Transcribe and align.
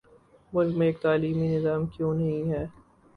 ملک 0.53 0.75
میں 0.77 0.87
ایک 0.87 1.01
تعلیمی 1.01 1.47
نظام 1.49 1.85
کیوں 1.87 2.13
نہیں 2.15 2.51
ہے؟ 2.51 2.65